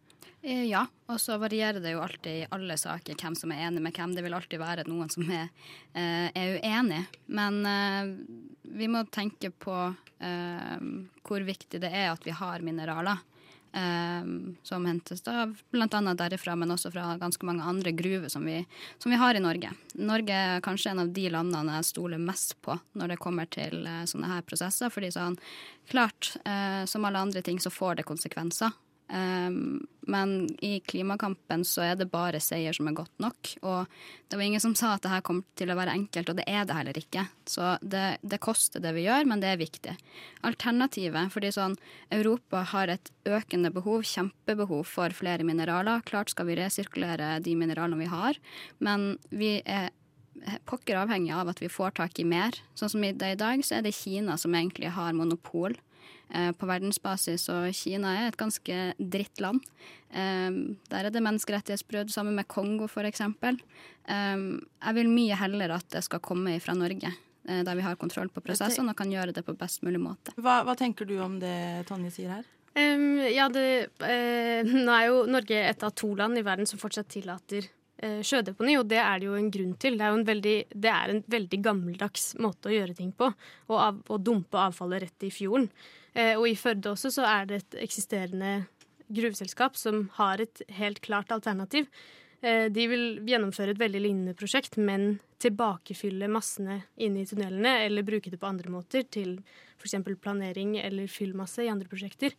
[0.43, 3.83] Eh, ja, og så varierer det jo alltid i alle saker hvem som er enig
[3.85, 4.15] med hvem.
[4.17, 5.51] Det vil alltid være noen som er,
[5.95, 7.05] er uenig.
[7.27, 7.61] Men
[8.63, 9.77] vi må tenke på
[11.23, 13.23] hvor viktig det er at vi har mineraler.
[14.69, 15.87] Som hentes da bl.a.
[15.89, 18.59] derifra, men også fra ganske mange andre gruver som vi,
[19.01, 19.71] som vi, har i Norge.
[19.95, 23.87] Norge er kanskje en av de landene jeg stoler mest på når det kommer til
[24.11, 24.93] sånne her prosesser.
[24.93, 25.39] fordi sånn,
[25.89, 26.35] klart,
[26.91, 28.75] som alle andre ting så får det konsekvenser.
[29.09, 33.53] Um, men i klimakampen så er det bare seier som er godt nok.
[33.61, 33.91] Og
[34.29, 36.47] det var ingen som sa at det her kom til å være enkelt, og det
[36.51, 37.27] er det heller ikke.
[37.47, 39.95] Så det, det koster det vi gjør, men det er viktig.
[40.49, 41.77] Alternativet, fordi sånn
[42.15, 46.03] Europa har et økende behov, kjempebehov for flere mineraler.
[46.09, 48.41] Klart skal vi resirkulere de mineralene vi har,
[48.83, 49.93] men vi er
[50.67, 52.57] pokker avhengig av at vi får tak i mer.
[52.75, 55.77] Sånn som i i dag, så er det Kina som egentlig har monopol
[56.33, 59.61] på verdensbasis, og Kina er et ganske dritt land.
[60.13, 60.49] Eh,
[60.93, 63.21] der er det menneskerettighetsbrudd, sammen med Kongo f.eks.
[63.21, 67.13] Eh, jeg vil mye heller at det skal komme fra Norge.
[67.43, 70.31] Der vi har kontroll på prosessene og kan gjøre det på best mulig måte.
[70.39, 72.45] Hva, hva tenker du om det Tonje sier her?
[72.73, 76.81] Um, ja, det, uh, Nå er jo Norge et av to land i verden som
[76.81, 77.67] fortsatt tillater
[78.03, 79.97] sjødeponi, og det er det jo en grunn til.
[79.99, 83.29] Det er, en veldig, det er en veldig gammeldags måte å gjøre ting på.
[83.31, 85.69] Å, av, å dumpe avfallet rett i fjorden.
[86.13, 88.65] Eh, og i Førde også så er det et eksisterende
[89.13, 91.89] gruveselskap som har et helt klart alternativ.
[92.43, 98.07] Eh, de vil gjennomføre et veldig lignende prosjekt, men tilbakefylle massene inne i tunnelene, eller
[98.07, 99.39] bruke det på andre måter, til
[99.79, 99.99] f.eks.
[100.23, 102.35] planering eller fyllmasse i andre prosjekter.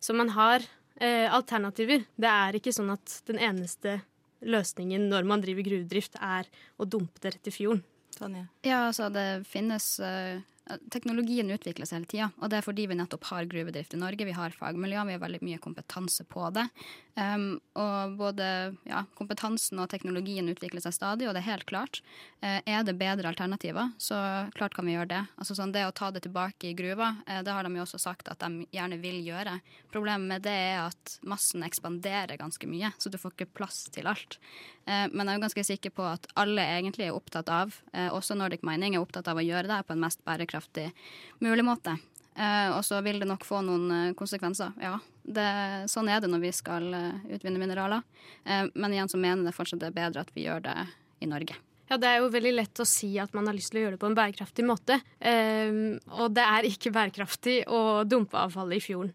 [0.00, 0.64] Så man har
[0.96, 2.06] eh, alternativer.
[2.16, 4.00] Det er ikke sånn at den eneste
[4.40, 6.48] løsningen når man driver gruvedrift, er
[6.80, 7.82] å dumpe det rett i fjorden.
[8.16, 8.46] Tanja?
[8.66, 10.40] Ja, altså det finnes uh,
[10.92, 14.26] Teknologien utvikles hele tida, og det er fordi vi nettopp har gruvedrift i Norge.
[14.28, 16.66] Vi har fagmiljøer, vi har veldig mye kompetanse på det.
[17.20, 18.44] Um, og både
[18.88, 22.00] ja, kompetansen og teknologien utvikler seg stadig, og det er helt klart.
[22.40, 24.16] Uh, er det bedre alternativer, så
[24.56, 25.20] klart kan vi gjøre det.
[25.36, 28.00] Altså sånn, Det å ta det tilbake i gruva, uh, det har de jo også
[28.00, 29.58] sagt at de gjerne vil gjøre.
[29.92, 34.08] Problemet med det er at massen ekspanderer ganske mye, så du får ikke plass til
[34.08, 34.38] alt.
[34.88, 37.74] Uh, men jeg er ganske sikker på at alle egentlig er opptatt av,
[38.14, 40.88] også Nordic Mining er opptatt av å gjøre det på en mest bærekraftig
[41.44, 41.98] mulig måte.
[42.38, 44.72] Og så vil det nok få noen konsekvenser.
[44.80, 45.48] Ja, det,
[45.90, 48.04] sånn er det når vi skal uh, utvinne mineraler.
[48.74, 50.76] men igjen så mener jeg fortsatt det er bedre at vi gjør det
[51.20, 51.56] i Norge.
[51.90, 53.96] Ja, Det er jo veldig lett å si at man har lyst til å gjøre
[53.96, 55.00] det på en bærekraftig måte.
[55.20, 59.12] og det er ikke bærekraftig å dumpe avfallet i fjorden.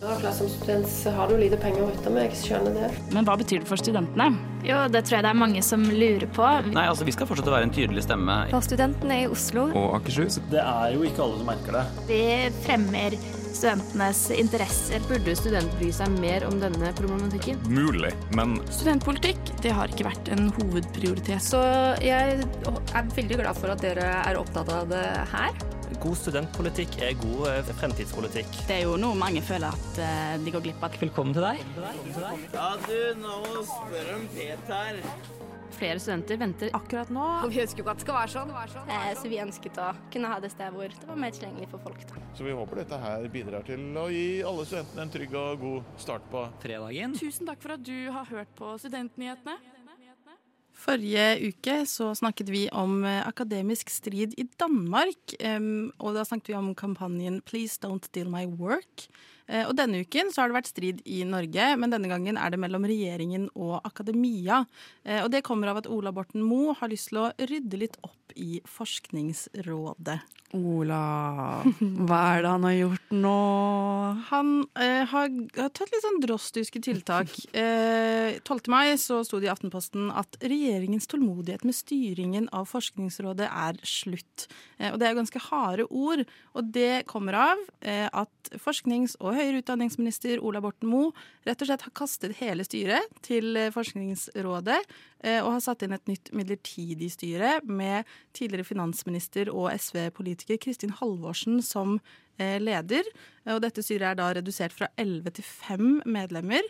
[0.00, 2.86] Klart, som student så har du lite penger å rutte med, jeg skjønner det.
[3.12, 4.30] Men hva betyr det for studentene?
[4.64, 6.46] Jo, det tror jeg det er mange som lurer på.
[6.72, 8.38] Nei, altså Vi skal fortsette å være en tydelig stemme.
[8.48, 9.66] For studentene i Oslo.
[9.76, 10.40] Og Akershus.
[10.48, 11.84] Det er jo ikke alle som merker det.
[12.08, 12.24] Vi
[12.64, 13.18] fremmer
[13.54, 15.02] studentenes interesser.
[15.08, 17.60] Burde studenter bry seg mer om denne problematikken?
[17.70, 21.42] Mulig, men Studentpolitikk det har ikke vært en hovedprioritet.
[21.44, 21.60] Så
[22.04, 25.66] jeg er veldig glad for at dere er opptatt av det her.
[26.00, 28.60] God studentpolitikk er god eh, fremtidspolitikk.
[28.68, 30.96] Det er jo noe mange føler at uh, de går glipp av.
[31.02, 31.60] Velkommen til deg.
[32.54, 35.04] Ja, du, nå spør om Peter.
[35.76, 37.24] Flere studenter venter akkurat nå.
[37.44, 38.54] Og vi ønsker jo ikke at det skal være sånn.
[38.56, 38.92] Være sånn.
[38.96, 41.84] Eh, så vi ønsket å kunne ha det stedet hvor det var mer tilgjengelig for
[41.88, 42.06] folk.
[42.10, 42.22] Da.
[42.38, 45.92] Så vi håper dette her bidrar til å gi alle studentene en trygg og god
[46.06, 47.18] start på fredagen.
[47.20, 49.58] Tusen takk for at du har hørt på Studentnyhetene.
[50.80, 55.34] Forrige uke så snakket vi om eh, akademisk strid i Danmark.
[55.44, 59.10] Um, og da snakket vi om kampanjen 'Please Don't Steal My Work'.
[59.50, 62.54] Uh, og denne uken så har det vært strid i Norge, men denne gangen er
[62.54, 64.62] det mellom regjeringen og akademia.
[65.02, 67.98] Uh, og det kommer av at Ola Borten Moe har lyst til å rydde litt
[68.06, 70.20] opp i Forskningsrådet.
[70.58, 73.34] Ola, hva er det han har gjort nå?
[74.32, 74.48] Han
[74.82, 77.30] eh, har, har, tatt litt sånn drostiske tiltak.
[77.60, 78.68] Eh, 12.
[78.70, 84.46] mai så sto det i Aftenposten at regjeringens tålmodighet med styringen av Forskningsrådet er slutt.
[84.78, 86.22] Eh, og det er ganske harde ord.
[86.54, 91.10] Og det kommer av eh, at forsknings- og høyere utdanningsminister Ola Borten Moe
[91.46, 95.96] rett og slett har kastet hele styret til eh, Forskningsrådet eh, og har satt inn
[95.96, 101.98] et nytt midlertidig styre med tidligere finansminister og SV-politiker Kristin Halvorsen som
[102.38, 103.08] eh, leder.
[103.50, 106.66] Og dette styret er da redusert fra 11 til 5 medlemmer.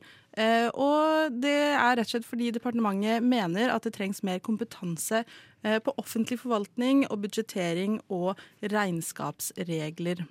[0.78, 5.24] Og det er rett og slett fordi departementet mener at det trengs mer kompetanse
[5.60, 10.22] på offentlig forvaltning og budsjettering og regnskapsregler.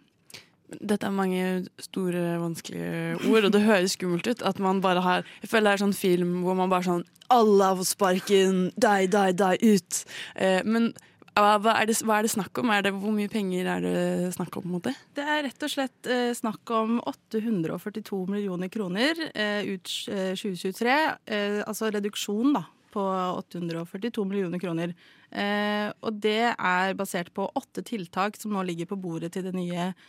[0.69, 1.43] Dette er mange
[1.81, 4.43] store, vanskelige ord, og det høres skummelt ut.
[4.45, 7.71] At man bare har Jeg føler det er sånn film hvor man bare sånn Alle
[7.71, 8.65] har fått sparken!
[8.77, 10.03] Deg, deg, deg, Ut!
[10.35, 10.91] Eh, men
[11.39, 12.71] hva er, det, hva er, det, snakk om?
[12.83, 14.65] Det, hvor mye penger er det snakk om?
[14.65, 14.93] på en måte?
[15.15, 20.97] Det er rett og slett eh, snakk om 842 millioner kroner eh, ut eh, 2023.
[21.31, 23.05] Eh, altså reduksjon da, på
[23.39, 24.95] 842 millioner kroner.
[25.29, 29.55] Eh, og det er basert på åtte tiltak som nå ligger på bordet til det
[29.55, 30.07] nye eh,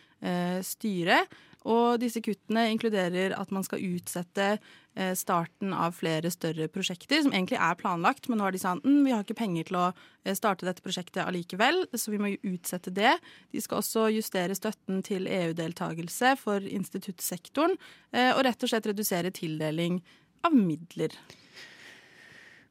[0.66, 1.30] styret.
[1.68, 4.54] Og disse kuttene inkluderer at man skal utsette
[4.94, 8.83] Eh, starten av flere større prosjekter, som egentlig er planlagt, men nå har de sagt
[8.83, 12.33] mm, vi har ikke penger til å eh, starte dette prosjektet allikevel, så vi må
[12.35, 13.12] utsette det.
[13.54, 17.78] De skal også justere støtten til EU-deltakelse for instituttsektoren,
[18.11, 20.02] eh, og rett og slett redusere tildeling
[20.42, 21.14] av midler.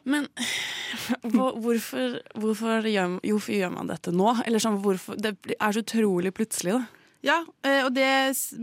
[0.04, 0.28] Men
[1.24, 4.36] hvorfor, hvorfor, gjør, hvorfor, gjør, man dette nå?
[4.44, 6.99] Eller sånn, hvorfor, det er så utrolig plutselig, da.
[7.26, 8.08] Ja, eh, og det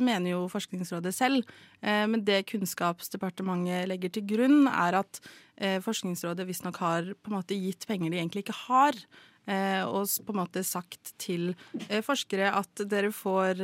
[0.01, 1.45] mener jo Forskningsrådet selv.
[1.83, 5.21] Eh, men det Kunnskapsdepartementet legger til grunn, er at
[5.61, 9.07] eh, Forskningsrådet visstnok har på en måte gitt penger de egentlig ikke har.
[9.47, 11.53] Og på en måte sagt til
[12.03, 13.61] forskere at dere får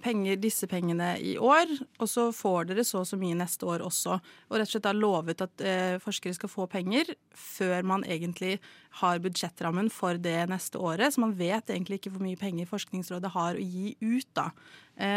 [0.00, 1.68] penger, disse pengene i år,
[2.00, 4.14] og så får dere så og så mye neste år også.
[4.48, 5.64] Og rett og slett har lovet at
[6.00, 8.54] forskere skal få penger før man egentlig
[9.02, 11.12] har budsjettrammen for det neste året.
[11.12, 14.48] Så man vet egentlig ikke hvor mye penger Forskningsrådet har å gi ut, da.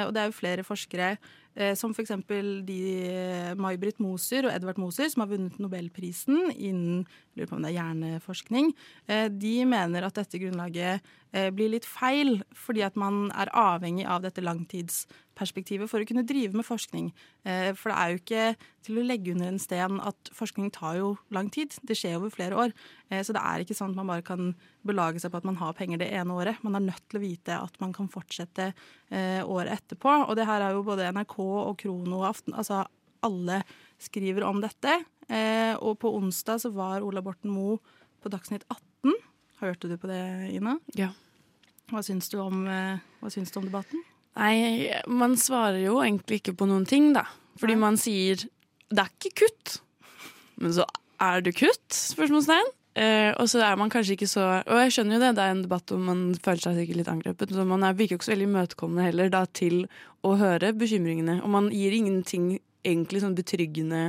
[0.04, 1.14] Og det er jo flere forskere
[1.52, 2.14] Eh, som f.eks.
[2.64, 2.78] de
[3.12, 7.02] eh, May-Britt Moser og Edvard Moser, som har vunnet nobelprisen innen
[7.36, 8.72] lurer på om det er hjerneforskning.
[9.12, 11.10] Eh, de mener at dette grunnlaget
[11.56, 16.58] blir litt feil, fordi at man er avhengig av dette langtidsperspektivet for å kunne drive
[16.58, 17.10] med forskning.
[17.44, 18.46] For det er jo ikke
[18.86, 21.76] til å legge under en sten at forskning tar jo lang tid.
[21.88, 22.76] Det skjer over flere år.
[23.10, 24.54] Så det er ikke sånn at man bare kan
[24.88, 26.62] belage seg på at man har penger det ene året.
[26.66, 28.72] Man er nødt til å vite at man kan fortsette
[29.12, 30.18] året etterpå.
[30.28, 32.84] Og det her er jo både NRK og Krono og Aften Altså
[33.22, 33.62] alle
[34.02, 35.02] skriver om dette.
[35.32, 37.80] Eh, og på onsdag så var Ola Borten Moe
[38.22, 39.16] på Dagsnytt 18.
[39.62, 40.22] Hørte du på det,
[40.58, 40.78] Ina?
[40.98, 41.12] Ja.
[41.92, 43.00] Hva syns du om, eh,
[43.30, 44.04] syns du om debatten?
[44.40, 47.26] Nei, man svarer jo egentlig ikke på noen ting, da.
[47.60, 48.46] Fordi man sier
[48.92, 49.80] det er ikke kutt.
[50.62, 50.86] Men så
[51.22, 51.88] er det kutt?
[51.96, 52.72] Spørsmålstegn.
[53.00, 55.54] Eh, og så er man kanskje ikke så Og jeg skjønner jo det, det er
[55.54, 57.54] en debatt hvor man føler seg sikkert litt angrepet.
[57.56, 59.86] Så man er, virker jo ikke så veldig imøtekommende heller da, til
[60.28, 61.38] å høre bekymringene.
[61.46, 64.02] Og man gir ingenting egentlig sånn betryggende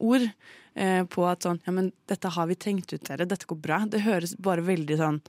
[0.00, 3.28] ord eh, på at sånn Ja, men dette har vi tenkt ut, dere.
[3.30, 3.84] Dette går bra.
[3.86, 5.20] Det høres bare veldig sånn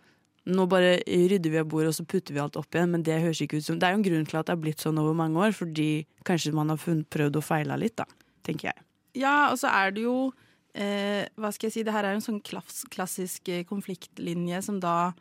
[0.49, 3.19] nå bare rydder vi av bordet og så putter vi alt opp igjen, men det
[3.21, 5.01] høres ikke ut som Det er jo en grunn til at det har blitt sånn
[5.01, 5.89] over mange år, fordi
[6.25, 8.07] kanskje man har funnet, prøvd å feile litt, da,
[8.47, 8.87] tenker jeg.
[9.21, 10.31] Ja, og så er det jo
[10.73, 14.63] eh, Hva skal jeg si, det her er jo en sånn klass, klassisk eh, konfliktlinje
[14.65, 15.11] som da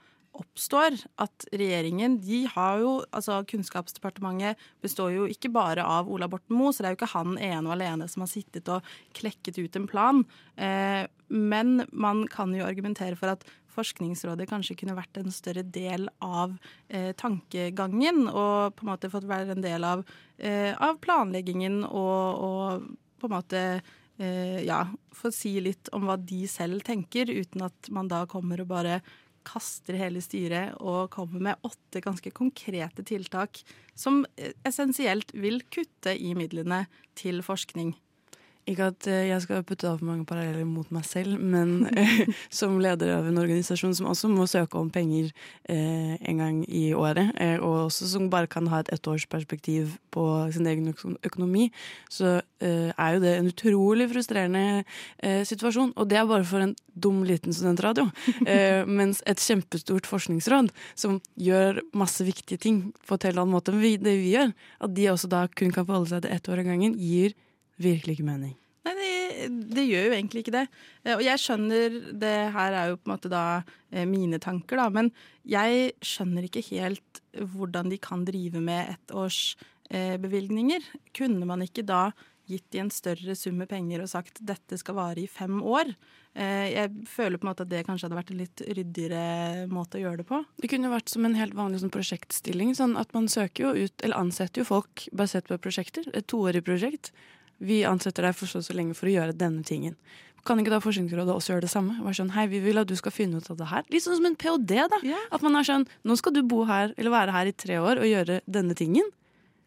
[0.40, 0.96] oppstår.
[1.20, 6.72] At regjeringen de har jo Altså Kunnskapsdepartementet består jo ikke bare av Ola Borten Moe,
[6.72, 9.78] så det er jo ikke han ene og alene som har sittet og klekket ut
[9.78, 10.22] en plan.
[10.56, 16.08] Eh, men man kan jo argumentere for at Forskningsrådet kanskje kunne vært en større del
[16.24, 16.56] av
[16.88, 20.04] eh, tankegangen, og på en måte fått være en del av,
[20.38, 23.64] eh, av planleggingen og, og, på en måte
[24.18, 24.84] eh, ja,
[25.16, 29.00] få si litt om hva de selv tenker, uten at man da kommer og bare
[29.46, 33.62] kaster hele styret og kommer med åtte ganske konkrete tiltak
[33.98, 36.84] som eh, essensielt vil kutte i midlene
[37.18, 37.94] til forskning.
[38.70, 42.22] Ikke at eh, jeg skal putte av for mange paralleller mot meg selv, men eh,
[42.60, 45.32] som leder av en organisasjon som også må søke om penger
[45.70, 50.26] eh, en gang i året, eh, og også som bare kan ha et ettårsperspektiv på
[50.54, 50.92] sin egen
[51.26, 51.70] økonomi,
[52.12, 54.64] så eh, er jo det en utrolig frustrerende
[55.18, 55.94] eh, situasjon.
[55.98, 58.06] Og det er bare for en dum, liten studentradio.
[59.00, 64.04] mens et kjempestort forskningsråd som gjør masse viktige ting på en helt annen måte enn
[64.04, 64.54] det vi gjør,
[64.84, 67.36] at de også da kun kan forholde seg til ett år av gangen, gir
[67.80, 68.59] virkelig ikke mening.
[68.86, 70.64] Nei, det, det, gjør jo egentlig ikke det.
[71.04, 73.44] Eh, og jeg skjønner Det her er jo på en måte da
[73.92, 74.88] eh, mine tanker, da.
[74.92, 75.10] Men
[75.48, 80.86] jeg skjønner ikke helt hvordan de kan drive med ettårsbevilgninger.
[80.94, 82.08] Eh, Kunne man ikke da
[82.50, 85.92] gitt de en større sum med penger og sagt dette skal vare i fem år?
[86.34, 90.02] Jeg føler på en måte at det kanskje hadde vært en litt ryddigere måte å
[90.02, 90.40] gjøre det på.
[90.62, 92.72] Det kunne vært som en helt vanlig sånn prosjektstilling.
[92.78, 96.06] sånn at Man søker jo ut, eller ansetter jo folk basert på prosjekter.
[96.10, 97.12] Et toårig prosjekt.
[97.60, 99.96] Vi ansetter deg for så så lenge for å gjøre denne tingen.
[100.46, 101.98] Kan ikke da Forskningsrådet også gjøre det samme?
[102.00, 103.84] Vær sånn, hei, vi vil at du skal finne ut av det her.
[103.92, 104.78] Litt sånn som en ph.d.
[104.88, 105.00] da.
[105.04, 105.26] Yeah.
[105.36, 108.00] At man er sånn, nå skal du bo her, eller være her i tre år
[108.00, 109.10] og gjøre denne tingen.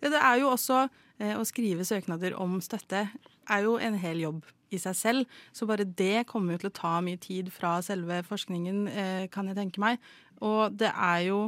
[0.01, 0.87] Ja, det er jo også
[1.21, 3.05] eh, å skrive søknader om støtte
[3.53, 4.41] er jo en hel jobb
[4.73, 5.37] i seg selv.
[5.53, 9.51] Så bare det kommer jo til å ta mye tid fra selve forskningen, eh, kan
[9.51, 10.01] jeg tenke meg.
[10.41, 11.43] Og det er jo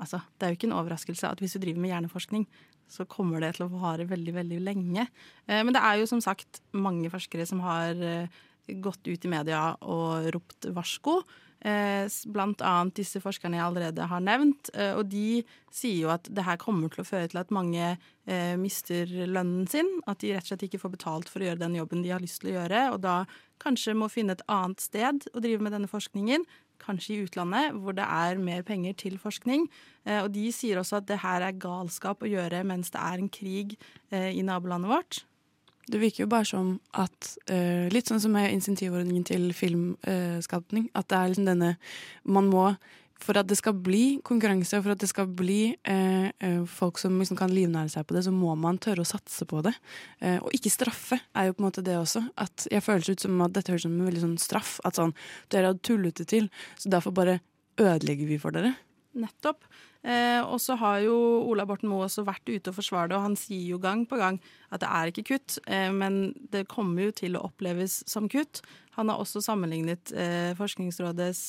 [0.00, 2.46] Altså, det er jo ikke en overraskelse at hvis du driver med hjerneforskning,
[2.90, 5.06] så kommer det til å vare veldig, veldig lenge.
[5.46, 8.40] Eh, men det er jo som sagt mange forskere som har eh,
[8.82, 11.20] gått ut i media og ropt varsko.
[11.60, 14.72] Eh, blant annet disse forskerne jeg allerede har nevnt.
[14.96, 15.42] Og de
[15.74, 17.94] sier jo at det her kommer til å føre til at mange
[18.60, 19.88] mister lønnen sin.
[20.06, 22.22] At de rett og slett ikke får betalt for å gjøre den jobben de har
[22.22, 22.84] lyst til å gjøre.
[22.94, 23.16] Og da
[23.60, 26.46] kanskje må finne et annet sted å drive med denne forskningen
[26.82, 29.66] kanskje i utlandet, hvor det er mer penger til forskning.
[30.06, 33.20] Eh, og de sier også at det her er galskap å gjøre mens det er
[33.20, 33.76] en krig
[34.10, 35.24] eh, i nabolandet vårt.
[35.90, 40.86] Det virker jo bare som at uh, Litt sånn som med insentivordningen til filmskapning.
[40.94, 41.70] At det er liksom denne
[42.22, 42.68] Man må
[43.20, 47.00] for at det skal bli konkurranse, og for at det skal bli eh, eh, folk
[47.00, 49.74] som liksom kan livnære seg på det, så må man tørre å satse på det.
[50.20, 52.24] Eh, og ikke straffe er jo på en måte det også.
[52.40, 54.78] At jeg føles ut som at dette høres ut som en veldig sånn straff.
[54.88, 55.16] At sånn
[55.52, 57.40] Dere har tullet det til, så derfor bare
[57.80, 58.74] ødelegger vi for dere.
[59.18, 59.64] Nettopp.
[60.00, 61.14] Eh, og så har jo
[61.50, 64.16] Ola Borten Moe også vært ute og forsvart det, og han sier jo gang på
[64.20, 64.38] gang
[64.72, 68.62] at det er ikke kutt, eh, men det kommer jo til å oppleves som kutt.
[68.96, 71.42] Han har også sammenlignet eh, Forskningsrådets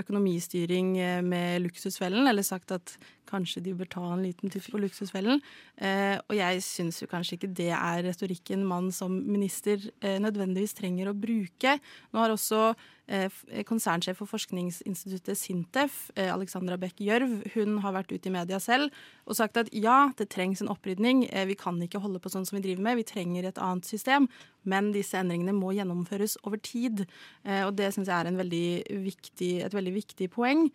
[0.00, 2.96] økonomistyring eh, med Luksusfellen, eller sagt at
[3.28, 5.42] kanskje de bør ta en liten tuff på Luksusfellen.
[5.76, 10.76] Eh, og jeg syns jo kanskje ikke det er retorikken man som minister eh, nødvendigvis
[10.78, 11.78] trenger å bruke.
[12.12, 12.74] Nå har også
[13.08, 18.32] Eh, eh, konsernsjef for forskningsinstituttet Sintef, eh, Alexandra Beck Gjørv, hun har vært ute i
[18.34, 18.90] media selv
[19.26, 21.22] og sagt at ja, det trengs en opprydning.
[21.46, 24.26] Vi kan ikke holde på sånn som vi driver med, vi trenger et annet system.
[24.64, 27.06] Men disse endringene må gjennomføres over tid.
[27.44, 28.66] Og det syns jeg er veldig
[29.06, 30.66] viktig, et veldig viktig poeng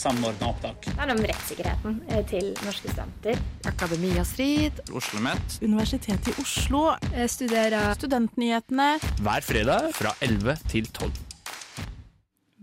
[0.00, 0.88] samordna opptak.
[0.88, 3.40] Det er om rettssikkerheten eh, til norske studenter.
[3.68, 4.82] Akademia Strid.
[4.92, 5.58] OsloMet.
[5.64, 6.82] Universitetet i Oslo.
[7.12, 8.90] Jeg studerer Studentnyhetene.
[9.24, 11.10] Hver fredag fra 11 til 12.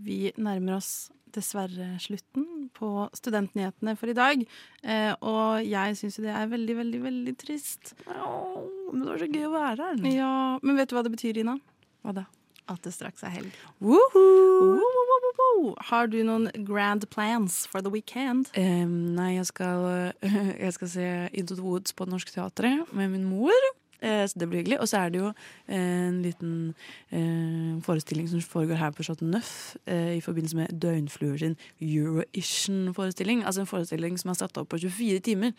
[0.04, 0.92] Vi nærmer oss
[1.34, 4.44] dessverre slutten på Studentnyhetene for i dag.
[4.84, 7.94] Eh, og jeg syns jo det er veldig, veldig, veldig trist.
[8.06, 10.08] men det var så gøy å være her.
[10.14, 11.58] Ja, Men vet du hva det betyr, Ina?
[12.04, 12.26] Hva da?
[12.68, 13.52] At det straks er helg.
[13.84, 15.74] Woohoo!
[15.90, 18.48] Har du noen grand plans for the weekend?
[18.56, 20.12] Um, nei, jeg skal,
[20.64, 23.72] jeg skal se Into the Woods på Norsk Teatret med min mor.
[24.04, 24.80] Eh, så det blir hyggelig.
[24.80, 25.32] Og så er det jo
[25.68, 26.74] en liten
[27.10, 33.44] eh, forestilling som foregår her på Chateau Neuf eh, i forbindelse med Døgnfluer sin Euroition-forestilling.
[33.44, 35.52] Altså en forestilling som er satt opp på 24 timer.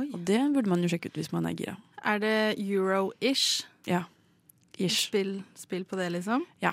[0.00, 0.10] Oi.
[0.12, 1.76] Og det burde man jo sjekke ut hvis man er gira.
[2.04, 3.66] Er det euro-ish?
[3.86, 4.02] Ja.
[4.78, 5.08] Ish.
[5.08, 6.44] Spill, spill på det, liksom?
[6.62, 6.72] Ja.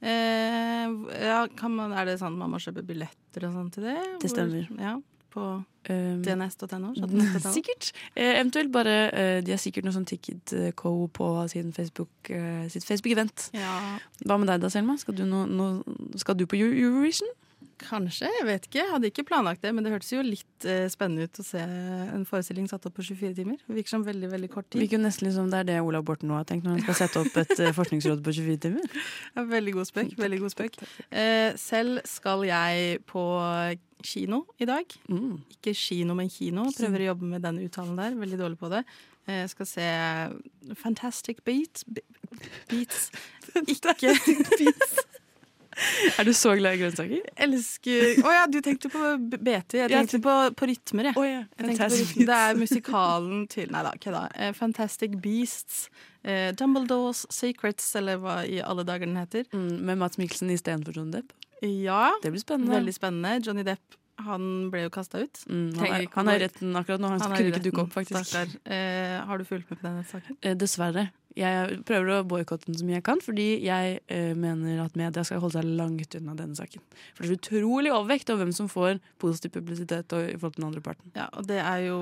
[0.00, 0.86] Eh,
[1.20, 3.98] ja, man, er det sånn man må kjøpe billetter og sånn til det?
[4.22, 4.68] Det stemmer.
[4.70, 4.94] Hvor, ja,
[5.30, 5.46] på
[5.90, 6.94] um, dns.no?
[7.56, 7.90] Sikkert.
[8.14, 11.28] Eh, eventuelt bare eh, De har sikkert noe sånn Ticket.co på
[11.76, 13.50] Facebook, eh, sitt Facebook-event.
[13.56, 13.76] Ja.
[14.24, 14.96] Hva med deg da, Selma?
[15.00, 15.70] Skal du, no, no,
[16.20, 17.30] skal du på Eurovision?
[17.80, 18.78] Kanskje, jeg vet ikke.
[18.80, 21.60] Jeg hadde ikke planlagt det, men det hørtes jo litt eh, spennende ut å se
[21.60, 23.60] en forestilling satt opp på 24 timer.
[23.64, 24.82] Det virker som veldig veldig kort tid.
[24.84, 27.22] Virker nesten liksom det er det Olav Borten nå har tenkt når han skal sette
[27.22, 28.98] opp et uh, forskningsråd på 24 timer.
[29.36, 30.16] Ja, veldig god spøk.
[30.18, 30.76] Veldig god spøk.
[31.08, 33.22] Eh, selv skal jeg på
[34.04, 34.96] kino i dag.
[35.08, 35.38] Mm.
[35.54, 36.66] Ikke kino, men kino.
[36.76, 38.18] Prøver å jobbe med den uttalen der.
[38.18, 38.82] Veldig dårlig på det.
[39.30, 39.86] Jeg skal se
[40.80, 41.86] Fantastic Beats.
[42.70, 43.10] Beats.
[43.66, 44.16] Ikke
[44.58, 45.00] Beats.
[46.18, 47.26] Er du så glad i grønnsaker?
[47.46, 49.78] Elsker Å ja, du tenkte på BT.
[49.80, 51.18] Jeg tenkte på, på rytmer, jeg.
[51.20, 51.42] Oh, ja.
[51.56, 52.28] jeg på rytmer.
[52.30, 54.24] Det er musikalen til Nei da, kødda.
[54.36, 55.86] Uh, Fantastic Beasts.
[56.26, 59.46] Uh, Dumbledores Secrets, eller hva i alle dager den heter.
[59.54, 61.32] Mm, med Mats Mikkelsen istedenfor Johnny Depp?
[61.60, 62.10] Ja.
[62.22, 62.76] Det blir spennende.
[62.76, 63.38] Veldig spennende.
[63.46, 65.40] Johnny Depp han ble jo kasta ut.
[65.48, 67.12] Mm, han, er, han er i retten akkurat nå.
[67.14, 68.36] Han, han kunne ikke dukke opp, faktisk.
[68.64, 70.38] Eh, har du fulgt med på denne saken?
[70.42, 71.08] Eh, dessverre.
[71.38, 75.22] Jeg prøver å boikotte den så mye jeg kan, fordi jeg eh, mener at media
[75.26, 76.82] skal holde seg langt unna denne saken.
[77.14, 80.68] For det er utrolig overvekt av hvem som får positiv publisitet i forhold til den
[80.72, 81.14] andre parten.
[81.14, 82.00] Ja, og det er jo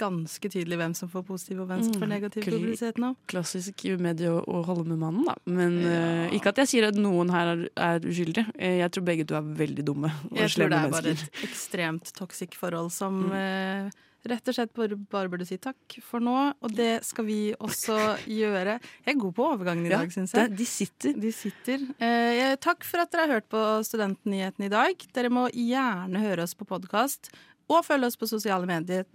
[0.00, 3.12] ganske tydelig hvem som får positiv og hvem som får mm, negativ mm, publisitet nå.
[3.30, 5.36] Klassisk medie å, holde med mannen, da.
[5.50, 5.98] Men ja.
[6.28, 8.46] uh, ikke at jeg sier at noen her er, er uskyldig.
[8.56, 10.12] Eh, jeg tror begge to er veldig dumme.
[10.30, 13.36] jeg tror det er bare et ekstremt toxic forhold som mm.
[13.36, 16.36] uh, rett og slett bare, bare, burde si takk for nå.
[16.62, 17.98] Og det skal vi også
[18.30, 18.78] gjøre.
[19.02, 20.52] Jeg er god på overgangen i dag, ja, syns jeg.
[20.58, 21.16] de sitter.
[21.22, 21.88] De sitter.
[21.98, 25.08] Eh, takk for at dere har hørt på Studentnyhetene i dag.
[25.16, 27.32] Dere må gjerne høre oss på podkast
[27.72, 29.06] og følge oss på sosiale medier.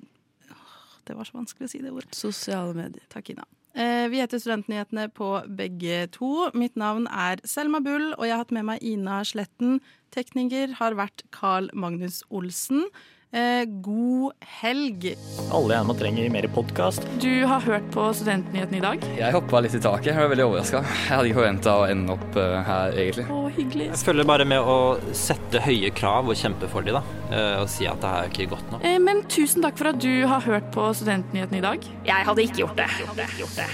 [1.07, 2.11] Det var så vanskelig å si det ordet.
[2.15, 3.05] Sosiale medier.
[3.13, 3.47] Takk, Ina.
[3.77, 6.49] Eh, vi heter Studentnyhetene på begge to.
[6.57, 9.77] Mitt navn er Selma Bull, og jeg har hatt med meg Ina Sletten.
[10.15, 12.87] Tekniker har vært Carl Magnus Olsen.
[13.31, 15.09] Eh, god helg.
[15.51, 17.03] Alle gjerne trenger mer podkast.
[17.19, 19.03] Du har hørt på Studentnyhetene i dag?
[19.17, 20.13] Jeg hoppa litt i taket.
[20.13, 20.79] Jeg var veldig overraska.
[20.87, 23.27] Jeg hadde ikke forventa å ende opp uh, her, egentlig.
[23.27, 23.89] Å, hyggelig.
[23.91, 24.77] Jeg følger bare med å
[25.11, 27.19] sette høye krav og kjempe for dem, da.
[27.27, 28.87] Uh, og si at det er ikke godt nok.
[28.87, 31.91] Eh, men tusen takk for at du har hørt på Studentnyhetene i dag.
[32.07, 32.89] Jeg hadde ikke gjort det.
[32.95, 33.69] Jeg hadde ikke Gjort det.